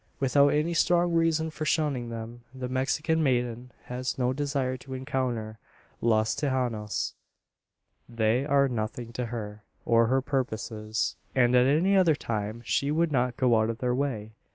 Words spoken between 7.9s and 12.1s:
They are nothing to her, or her purposes; and, at any